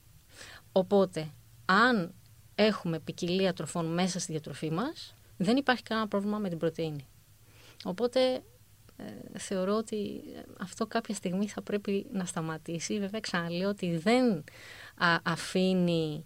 [0.73, 1.31] Οπότε,
[1.65, 2.15] αν
[2.55, 7.07] έχουμε ποικιλία τροφών μέσα στη διατροφή μας, δεν υπάρχει κανένα πρόβλημα με την πρωτεΐνη.
[7.85, 8.21] Οπότε,
[8.97, 10.23] ε, θεωρώ ότι
[10.61, 12.99] αυτό κάποια στιγμή θα πρέπει να σταματήσει.
[12.99, 14.45] Βέβαια, ξαναλέω ότι δεν
[15.23, 16.25] αφήνει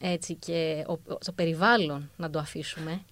[0.00, 0.84] έτσι και
[1.24, 3.02] το περιβάλλον να το αφήσουμε.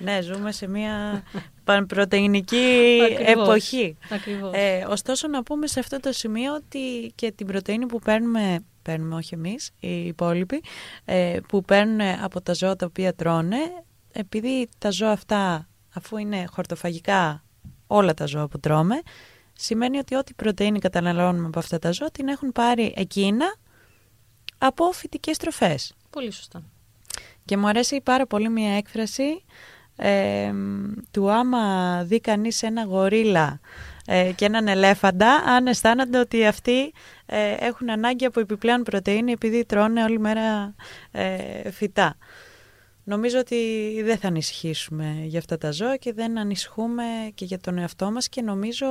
[0.00, 1.22] Ναι, ζούμε σε μια
[1.64, 3.96] πανπρωτεϊνική εποχή.
[4.10, 4.50] Ακριβώς.
[4.54, 9.14] Ε, ωστόσο, να πούμε σε αυτό το σημείο ότι και την πρωτεΐνη που παίρνουμε, παίρνουμε
[9.14, 10.62] όχι εμείς, οι υπόλοιποι,
[11.04, 16.44] ε, που παίρνουν από τα ζώα τα οποία τρώνε, επειδή τα ζώα αυτά, αφού είναι
[16.50, 17.44] χορτοφαγικά
[17.86, 19.02] όλα τα ζώα που τρώμε,
[19.52, 23.54] σημαίνει ότι ό,τι πρωτεΐνη καταναλώνουμε από αυτά τα ζώα την έχουν πάρει εκείνα
[24.58, 25.94] από φυτικές τροφές.
[26.10, 26.62] Πολύ σωστά.
[27.44, 29.44] Και μου αρέσει πάρα πολύ μια έκφραση
[29.96, 30.52] ε,
[31.10, 33.60] του άμα δει κανείς ένα γορίλα
[34.06, 36.92] ε, και έναν ελέφαντα, αν αισθάνονται ότι αυτοί
[37.26, 40.74] ε, έχουν ανάγκη από επιπλέον πρωτεΐνη επειδή τρώνε όλη μέρα
[41.10, 42.16] ε, φυτά.
[43.04, 43.56] Νομίζω ότι
[44.04, 48.28] δεν θα ανησυχήσουμε για αυτά τα ζώα και δεν ανησυχούμε και για τον εαυτό μας
[48.28, 48.86] και νομίζω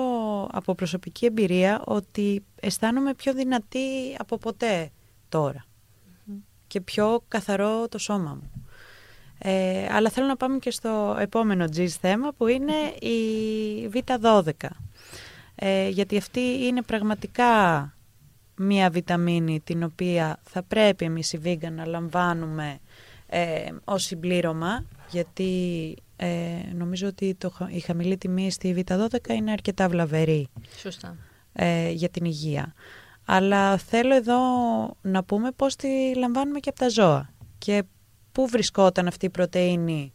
[0.51, 4.91] από προσωπική εμπειρία ότι αισθάνομαι πιο δυνατή από ποτέ
[5.29, 5.65] τώρα
[6.67, 8.51] και πιο καθαρό το σώμα μου.
[9.37, 14.51] Ε, αλλά θέλω να πάμε και στο επόμενο G's θέμα που είναι η Β12.
[15.55, 17.93] Ε, γιατί αυτή είναι πραγματικά
[18.55, 22.79] μία βιταμίνη την οποία θα πρέπει εμείς οι vegan να λαμβάνουμε
[23.29, 26.27] ε, ως συμπλήρωμα γιατί ε,
[26.73, 31.17] νομίζω ότι το, η χαμηλή τιμή στη Β12 είναι αρκετά βλαβερή Σωστά.
[31.53, 32.73] Ε, για την υγεία.
[33.25, 34.39] Αλλά θέλω εδώ
[35.01, 37.83] να πούμε πώς τη λαμβάνουμε και από τα ζώα και
[38.31, 40.13] πού βρισκόταν αυτή η πρωτεΐνη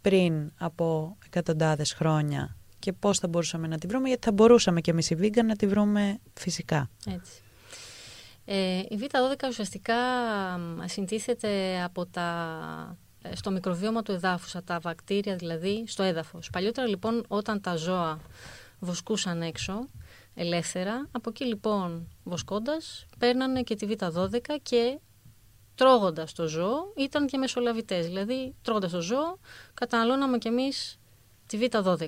[0.00, 4.90] πριν από εκατοντάδες χρόνια και πώς θα μπορούσαμε να τη βρούμε, γιατί θα μπορούσαμε και
[4.90, 6.90] εμείς οι vegan να τη βρούμε φυσικά.
[7.06, 7.42] Έτσι.
[8.50, 9.94] Ε, η Β12 ουσιαστικά
[10.84, 16.50] συντίθεται από τα, ε, στο μικροβίωμα του εδάφους, από τα βακτήρια δηλαδή στο έδαφος.
[16.50, 18.20] Παλιότερα λοιπόν όταν τα ζώα
[18.78, 19.88] βοσκούσαν έξω
[20.34, 24.98] ελεύθερα, από εκεί λοιπόν βοσκώντας παίρνανε και τη Β12 και
[25.74, 28.06] τρώγοντας το ζώο ήταν και μεσολαβητές.
[28.06, 29.38] Δηλαδή τρώγοντας το ζώο
[29.74, 30.98] καταναλώναμε κι εμείς
[31.46, 32.06] τη Β12.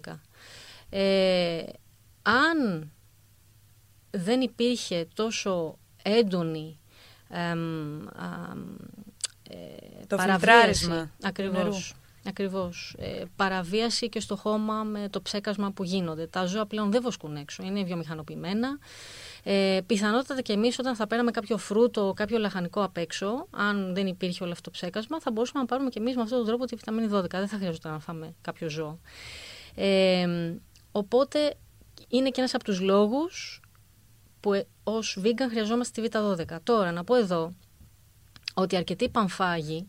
[0.91, 1.63] Ε,
[2.23, 2.91] αν
[4.11, 6.79] δεν υπήρχε τόσο έντονη
[7.29, 8.03] εμ,
[9.51, 11.11] ε, το παραβίαση.
[11.23, 11.95] Ακριβώς.
[12.25, 12.95] Ακριβώς.
[12.99, 16.27] Ε, παραβίαση και στο χώμα με το ψέκασμα που γίνονται.
[16.27, 18.79] Τα ζώα πλέον δεν βοσκούν έξω, είναι βιομηχανοποιημένα.
[19.43, 24.07] Ε, πιθανότατα και εμείς, όταν θα παίρναμε κάποιο φρούτο, κάποιο λαχανικό απ' έξω, αν δεν
[24.07, 26.65] υπήρχε όλο αυτό το ψέκασμα, θα μπορούσαμε να πάρουμε και εμείς με αυτόν τον τρόπο
[26.65, 27.25] τη βιταμίνη 12.
[27.31, 28.99] Δεν θα χρειαζόταν να φάμε κάποιο ζώο.
[29.75, 30.27] Ε,
[30.93, 31.55] οπότε
[32.09, 33.61] είναι και ένας από τους λόγους
[34.41, 36.45] που ε, ως vegan χρειαζόμαστε τη Β12.
[36.63, 37.53] Τώρα, να πω εδώ
[38.55, 39.89] ότι αρκετοί πανφάγοι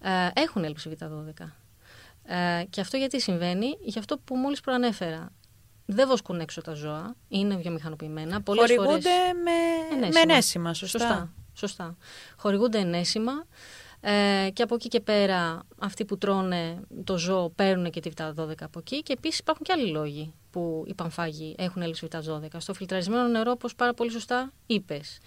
[0.00, 1.46] ε, έχουν έλλειψη Β12.
[2.24, 5.32] Ε, και αυτό γιατί συμβαίνει, για αυτό που μόλις προανέφερα
[5.86, 8.42] δεν βοσκούν έξω τα ζώα, είναι βιομηχανοποιημένα.
[8.42, 9.32] Πολλές Χορηγούνται φορές...
[9.44, 9.50] με...
[9.96, 10.24] ενέσιμα.
[10.26, 10.98] με ενέσιμα, σωστά.
[10.98, 11.32] σωστά.
[11.54, 11.96] Σωστά.
[12.36, 13.46] Χορηγούνται ενέσιμα
[14.00, 18.52] ε, και από εκεί και πέρα αυτοί που τρώνε το ζώο παίρνουν και τη β12
[18.60, 22.46] από εκεί και επίσης υπάρχουν και άλλοι λόγοι που οι πανφάγοι έχουν έλλειψη β12.
[22.56, 25.18] Στο φιλτραρισμένο νερό, όπως πάρα πολύ σωστά είπες.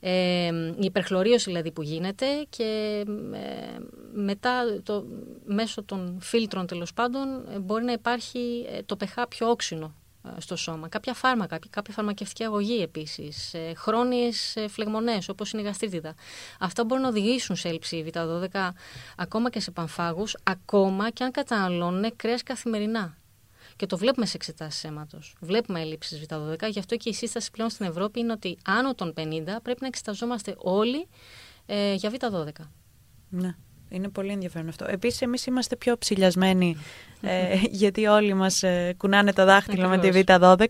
[0.00, 0.46] Ε,
[0.78, 3.78] η υπερχλωρίωση δηλαδή που γίνεται και ε,
[4.12, 5.04] μετά το,
[5.44, 9.94] μέσω των φίλτρων τέλος πάντων ε, μπορεί να υπάρχει ε, το pH πιο όξινο
[10.38, 10.88] στο σώμα.
[10.88, 16.14] Κάποια φάρμακα, κάποια φαρμακευτική αγωγή επίσης, χρόνιες φλεγμονές όπως είναι η γαστρίτιδα.
[16.60, 18.46] Αυτά μπορούν να οδηγήσουν σε έλλειψη β12
[19.16, 23.16] ακόμα και σε πανφάγους, ακόμα και αν καταναλώνουν κρέας καθημερινά.
[23.76, 25.34] Και το βλέπουμε σε εξετάσεις αίματος.
[25.40, 26.68] Βλέπουμε έλλειψη Β12.
[26.70, 29.22] Γι' αυτό και η σύσταση πλέον στην Ευρώπη είναι ότι άνω των 50
[29.62, 31.08] πρέπει να εξεταζόμαστε όλοι
[31.66, 32.48] ε, για Β12.
[33.28, 33.56] Ναι.
[33.94, 34.86] Είναι πολύ ενδιαφέρον αυτό.
[34.88, 36.76] Επίσης εμείς είμαστε πιο ψηλιασμένοι
[37.26, 40.64] ε, γιατί όλοι μας ε, κουνάνε τα δάχτυλα με τη Β12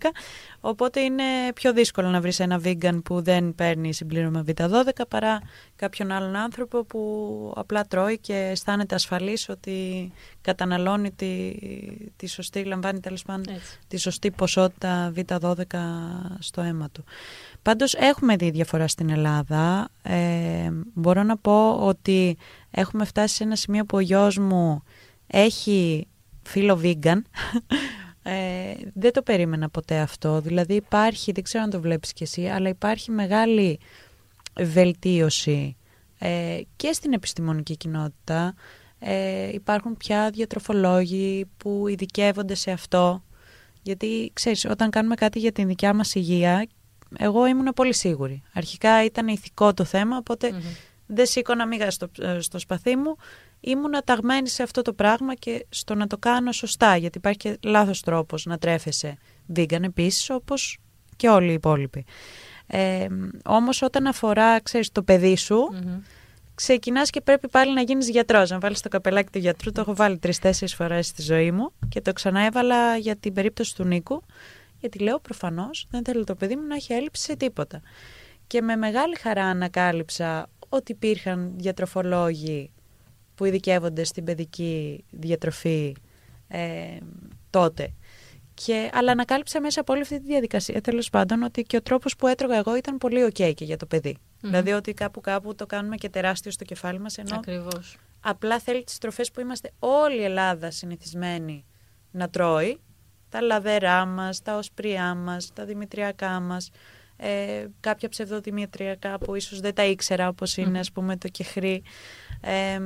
[0.60, 1.22] οπότε είναι
[1.54, 4.68] πιο δύσκολο να βρεις ένα vegan που δεν παίρνει συμπλήρωμα Β12
[5.08, 5.40] παρά
[5.76, 11.54] κάποιον άλλον άνθρωπο που απλά τρώει και αισθάνεται ασφαλής ότι καταναλώνει τη,
[12.16, 13.44] τη σωστή, λαμβάνει τέλος πάντων
[13.88, 15.54] τη σωστή ποσότητα Β12
[16.38, 17.04] στο αίμα του.
[17.62, 19.88] Πάντως έχουμε δει διαφορά στην Ελλάδα.
[20.02, 22.36] Ε, μπορώ να πω ότι
[22.74, 24.82] έχουμε φτάσει σε ένα σημείο που ο γιος μου
[25.26, 26.06] έχει
[26.42, 27.20] φίλο vegan.
[28.26, 30.40] Ε, δεν το περίμενα ποτέ αυτό.
[30.40, 33.78] Δηλαδή υπάρχει, δεν ξέρω αν το βλέπεις κι εσύ, αλλά υπάρχει μεγάλη
[34.60, 35.76] βελτίωση
[36.18, 38.54] ε, και στην επιστημονική κοινότητα.
[38.98, 43.22] Ε, υπάρχουν πια διατροφολόγοι που ειδικεύονται σε αυτό.
[43.82, 46.66] Γιατί, ξέρεις, όταν κάνουμε κάτι για την δικιά μας υγεία,
[47.18, 48.42] εγώ ήμουν πολύ σίγουρη.
[48.52, 50.22] Αρχικά ήταν ηθικό το θέμα,
[51.06, 53.16] δεν σήκωνα μίγα στο, ε, στο σπαθί μου.
[53.60, 57.58] Ήμουνα ταγμένη σε αυτό το πράγμα και στο να το κάνω σωστά, γιατί υπάρχει και
[57.62, 59.16] λάθος τρόπος να τρέφεσαι
[59.56, 60.78] vegan επίσης, όπως
[61.16, 62.04] και όλοι οι υπόλοιποι.
[62.66, 63.06] Ε,
[63.44, 66.00] όμως όταν αφορά, ξέρεις, το παιδί σου, mm
[66.54, 69.72] ξεκινάς και πρέπει πάλι να γίνεις γιατρός, να βάλεις το καπελάκι του γιατρού.
[69.72, 73.74] Το έχω βάλει τρεις-τέσσερις φορές στη ζωή μου και το ξανά έβαλα για την περίπτωση
[73.74, 74.22] του Νίκου,
[74.80, 77.80] γιατί λέω προφανώς δεν θέλω το παιδί μου να έχει έλλειψη σε τίποτα.
[78.46, 82.70] Και με μεγάλη χαρά ανακάλυψα ότι υπήρχαν διατροφολόγοι
[83.34, 85.96] που ειδικεύονται στην παιδική διατροφή
[86.48, 86.98] ε,
[87.50, 87.94] τότε.
[88.54, 92.16] Και, αλλά ανακάλυψα μέσα από όλη αυτή τη διαδικασία τέλος πάντων ότι και ο τρόπος
[92.16, 94.16] που έτρωγα εγώ ήταν πολύ OK και για το παιδί.
[94.40, 97.18] Δηλαδή ότι κάπου κάπου το κάνουμε και τεράστιο στο κεφάλι μας.
[97.18, 97.96] Ενώ Ακριβώς.
[98.20, 101.64] απλά θέλει τις τροφές που είμαστε όλη η Ελλάδα συνηθισμένοι
[102.10, 102.80] να τρώει.
[103.28, 106.70] Τα λαδερά μας, τα οσπριά μας, τα δημητριακά μας
[107.16, 111.82] ε, κάποια ψευδοδημητριακά που ίσως δεν τα ήξερα όπως είναι ας πούμε το κεχρή
[112.40, 112.80] ε,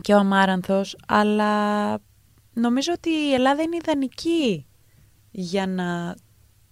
[0.00, 0.96] και ο αμάρανθος.
[1.06, 1.92] Αλλά
[2.54, 4.66] νομίζω ότι η Ελλάδα είναι ιδανική
[5.30, 6.16] για να,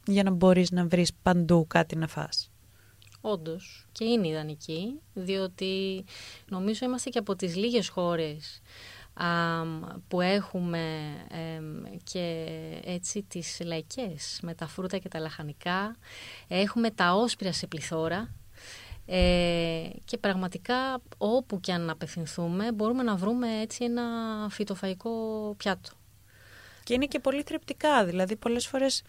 [0.06, 2.50] για να μπορείς να βρεις παντού κάτι να φας.
[3.20, 3.86] Όντως.
[3.92, 6.04] Και είναι ιδανική διότι
[6.48, 8.60] νομίζω είμαστε και από τις λίγες χώρες
[10.08, 10.88] που έχουμε
[12.02, 12.46] και
[12.84, 15.96] έτσι τις λαϊκές με τα φρούτα και τα λαχανικά.
[16.48, 18.34] Έχουμε τα όσπρια σε πληθώρα
[19.06, 24.02] ε, και πραγματικά όπου και αν απευθυνθούμε μπορούμε να βρούμε έτσι ένα
[24.50, 25.10] φυτοφαϊκό
[25.56, 25.90] πιάτο.
[26.84, 29.02] Και είναι και πολύ θρεπτικά, δηλαδή πολλές φορές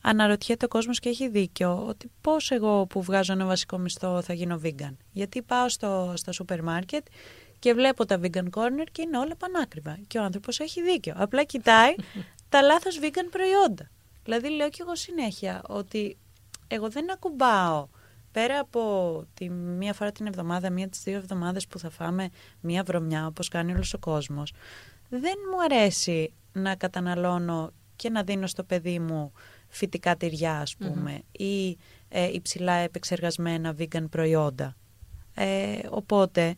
[0.00, 4.32] αναρωτιέται ο κόσμος και έχει δίκιο ότι πώς εγώ που βγάζω ένα βασικό μισθό θα
[4.32, 4.96] γίνω vegan.
[5.12, 7.06] Γιατί πάω στο, στα σούπερ μάρκετ
[7.66, 9.98] και βλέπω τα vegan corner και είναι όλα πανάκριβα.
[10.06, 11.14] Και ο άνθρωπος έχει δίκιο.
[11.16, 11.94] Απλά κοιτάει
[12.48, 13.90] τα λάθος vegan προϊόντα.
[14.24, 16.18] Δηλαδή λέω και εγώ συνέχεια ότι
[16.66, 17.88] εγώ δεν ακουμπάω
[18.32, 22.28] πέρα από τη μία φορά την εβδομάδα, μία τις δύο εβδομάδες που θα φάμε
[22.60, 24.52] μία βρωμιά όπως κάνει όλος ο κόσμος.
[25.08, 29.32] Δεν μου αρέσει να καταναλώνω και να δίνω στο παιδί μου
[29.68, 34.76] φυτικά τυριά ας πουμε ή ε, υψηλά επεξεργασμένα vegan προϊόντα.
[35.34, 36.54] Ε, οπότε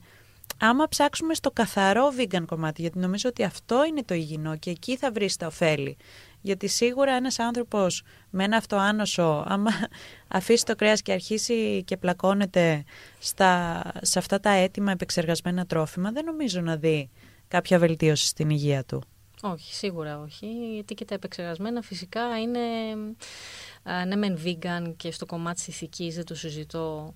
[0.58, 4.96] άμα ψάξουμε στο καθαρό vegan κομμάτι, γιατί νομίζω ότι αυτό είναι το υγιεινό και εκεί
[4.96, 5.96] θα βρεις τα ωφέλη.
[6.40, 9.70] Γιατί σίγουρα ένας άνθρωπος με ένα αυτοάνωσο, άμα
[10.28, 12.84] αφήσει το κρέας και αρχίσει και πλακώνεται
[13.18, 17.10] στα, σε αυτά τα έτοιμα επεξεργασμένα τρόφιμα, δεν νομίζω να δει
[17.48, 19.02] κάποια βελτίωση στην υγεία του.
[19.42, 20.46] Όχι, σίγουρα όχι.
[20.74, 22.60] Γιατί και τα επεξεργασμένα φυσικά είναι
[24.06, 27.14] ναι μεν vegan και στο κομμάτι της ηθικής δεν το συζητώ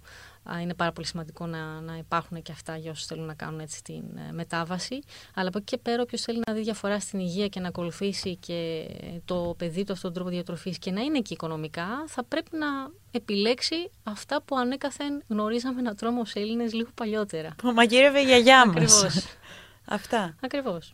[0.63, 3.83] είναι πάρα πολύ σημαντικό να, να υπάρχουν και αυτά για όσους θέλουν να κάνουν έτσι
[3.83, 4.99] την ε, μετάβαση.
[5.35, 8.37] Αλλά από εκεί και πέρα, όποιος θέλει να δει διαφορά στην υγεία και να ακολουθήσει
[8.37, 8.87] και
[9.25, 12.67] το παιδί του αυτόν τον τρόπο διατροφής και να είναι και οικονομικά, θα πρέπει να
[13.11, 17.55] επιλέξει αυτά που ανέκαθεν γνωρίζαμε να τρώμε ως Έλληνες λίγο παλιότερα.
[17.57, 19.03] Που μαγείρευε η γιαγιά μας.
[19.05, 19.25] Ακριβώς.
[19.85, 20.37] αυτά.
[20.41, 20.93] Ακριβώς.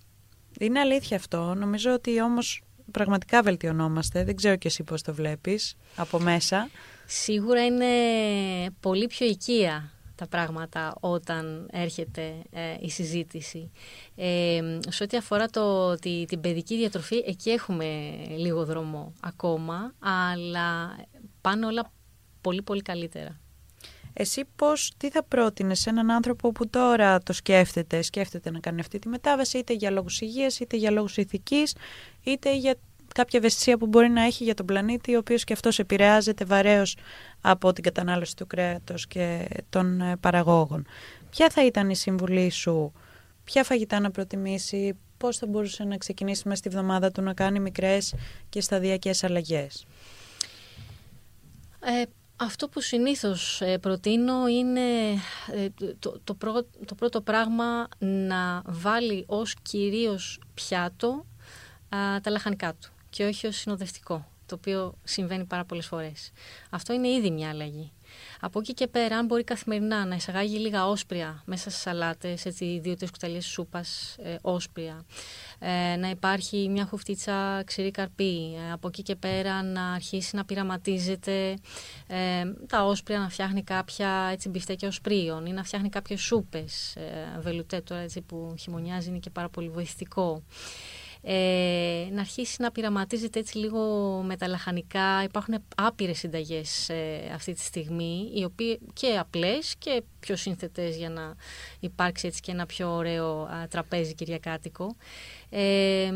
[0.59, 1.55] Είναι αλήθεια αυτό.
[1.55, 4.25] Νομίζω ότι όμως πραγματικά βελτιωνόμαστε.
[4.25, 6.69] Δεν ξέρω κι εσύ πώς το βλέπεις από μέσα.
[7.11, 7.87] Σίγουρα είναι
[8.81, 13.71] πολύ πιο οικία τα πράγματα όταν έρχεται ε, η συζήτηση.
[14.15, 20.97] Ε, σε ό,τι αφορά το, τη, την παιδική διατροφή, εκεί έχουμε λίγο δρόμο ακόμα, αλλά
[21.41, 21.93] πάνε όλα
[22.41, 23.41] πολύ πολύ καλύτερα.
[24.13, 28.81] Εσύ πώς, τι θα πρότεινες σε έναν άνθρωπο που τώρα το σκέφτεται, σκέφτεται να κάνει
[28.81, 31.75] αυτή τη μετάβαση, είτε για λόγους υγείας, είτε για λόγους ηθικής,
[32.23, 32.75] είτε για
[33.19, 36.97] κάποια ευαισθησία που μπορεί να έχει για τον πλανήτη, ο οποίος και αυτός επηρεάζεται βαρέως
[37.41, 40.87] από την κατανάλωση του κρέατος και των ε, παραγόγων.
[41.31, 42.93] Ποια θα ήταν η συμβουλή σου,
[43.45, 47.61] ποια φαγητά να προτιμήσει, πώς θα μπορούσε να ξεκινήσει μέσα στη βδομάδα του να κάνει
[47.61, 48.15] μικρές
[48.49, 49.87] και σταδιακές αλλαγές;
[51.81, 52.03] Ε,
[52.37, 54.81] Αυτό που συνήθως ε, προτείνω είναι
[55.53, 56.37] ε, το, το,
[56.85, 61.27] το πρώτο πράγμα να βάλει ως κυρίως πιάτο
[62.23, 66.31] τα λαχανικά του και όχι ως συνοδευτικό, το οποίο συμβαίνει πάρα πολλές φορές.
[66.71, 67.93] Αυτό είναι ήδη μια αλλαγή.
[68.41, 72.79] Από εκεί και πέρα, αν μπορεί καθημερινά να εισαγάγει λίγα όσπρια μέσα σε σαλάτες, έτσι
[72.83, 75.05] δύο-τρεις κουταλιές σούπας ε, όσπρια,
[75.59, 80.45] ε, να υπάρχει μια χουφτίτσα ξηρή καρπή, ε, από εκεί και πέρα να αρχίσει να
[80.45, 81.55] πειραματίζεται
[82.07, 87.39] ε, τα όσπρια, να φτιάχνει κάποια έτσι, μπιφτέκια οσπρίων ή να φτιάχνει κάποιες σούπες, ε,
[87.41, 90.43] βελουτέ τώρα έτσι, που χειμωνιάζει είναι και πάρα πολύ βοηθητικό
[91.23, 93.81] ε, να αρχίσει να πειραματίζεται έτσι λίγο
[94.27, 95.23] με τα λαχανικά.
[95.23, 101.11] Υπάρχουν άπειρες συνταγές ε, αυτή τη στιγμή, οι οποίες και απλές και πιο σύνθετες για
[101.11, 101.35] να
[101.81, 104.97] υπάρξει έτσι και ένα πιο ωραίο α, τραπέζι κυριακάτικο.
[105.51, 106.11] Ε,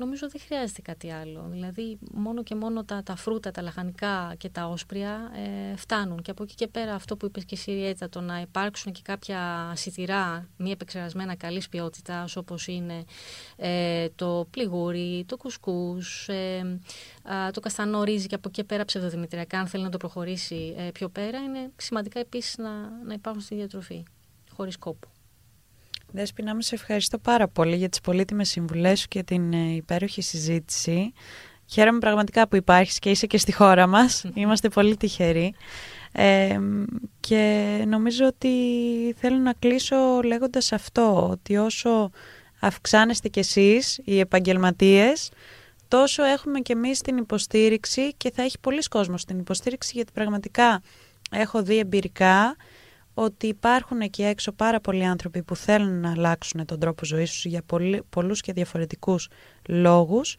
[0.00, 1.48] νομίζω δεν χρειάζεται κάτι άλλο.
[1.50, 5.30] Δηλαδή, μόνο και μόνο τα, τα φρούτα, τα λαχανικά και τα όσπρια
[5.72, 6.22] ε, φτάνουν.
[6.22, 9.00] Και από εκεί και πέρα, αυτό που είπες και εσύ, Ριέτα, το να υπάρξουν και
[9.04, 13.04] κάποια σιτηρά μη επεξεργασμένα καλής ποιότητας, όπως είναι
[13.56, 16.78] ε, το πληγούρι, το κουσκούς, ε,
[17.52, 21.08] το καστανό ρύζι και από εκεί πέρα ψευδοδημητριακά, αν θέλει να το προχωρήσει ε, πιο
[21.08, 22.70] πέρα, είναι σημαντικά επίσης να,
[23.04, 24.02] να υπάρχουν στη διατροφή,
[24.50, 25.08] χωρίς κόπο.
[26.12, 30.22] Δέσποινα μου, σε ευχαριστώ πάρα πολύ για τις πολύτιμες συμβουλές σου και την ε, υπέροχη
[30.22, 31.12] συζήτηση.
[31.66, 34.24] Χαίρομαι πραγματικά που υπάρχεις και είσαι και στη χώρα μας.
[34.34, 35.54] Είμαστε πολύ τυχεροί.
[36.12, 36.58] Ε,
[37.20, 38.48] και νομίζω ότι
[39.16, 42.10] θέλω να κλείσω λέγοντας αυτό, ότι όσο
[42.60, 45.30] αυξάνεστε κι εσείς οι επαγγελματίες,
[45.88, 50.82] τόσο έχουμε κι εμείς την υποστήριξη και θα έχει πολλοί κόσμος την υποστήριξη, γιατί πραγματικά
[51.30, 52.56] έχω δει εμπειρικά
[53.14, 57.44] ότι υπάρχουν εκεί έξω πάρα πολλοί άνθρωποι που θέλουν να αλλάξουν τον τρόπο ζωής τους
[57.44, 57.62] για
[58.10, 59.28] πολλούς και διαφορετικούς
[59.68, 60.36] λόγους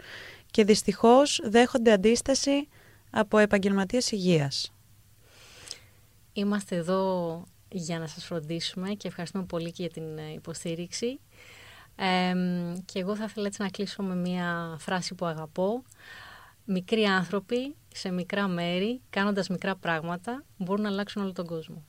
[0.52, 2.68] και δυστυχώς δέχονται αντίσταση
[3.10, 4.74] από επαγγελματίες υγείας.
[6.34, 11.20] Είμαστε εδώ για να σας φροντίσουμε και ευχαριστούμε πολύ και για την ε, υποστήριξη.
[12.86, 15.84] και εγώ θα ήθελα έτσι να κλείσω με μια φράση που αγαπώ.
[16.66, 21.84] Μικροί άνθρωποι σε μικρά μέρη, κάνοντας μικρά πράγματα, μπορούν να αλλάξουν όλο τον κόσμο.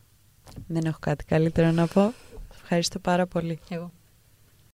[0.66, 2.12] Δεν έχω κάτι καλύτερο να πω.
[2.62, 3.58] Ευχαριστώ πάρα πολύ.
[3.68, 3.92] Εγώ.